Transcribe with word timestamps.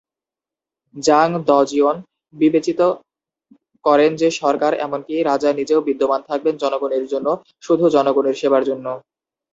জাং 0.95 1.27
দ-জিওন 1.47 1.97
বিবেচিত 2.33 2.79
করেন 3.85 4.11
যে 4.15 4.27
সরকার, 4.41 4.71
এমনকি 4.85 5.15
রাজা 5.21 5.49
নিজে 5.53 5.73
বিদ্যমান 5.87 6.21
থাকবেন 6.29 6.55
জনগণের 6.63 7.03
জন্য, 7.11 7.27
শুধু 7.63 7.85
জনগণের 7.95 8.35
সেবার 8.41 8.63
জন্য। 8.69 8.85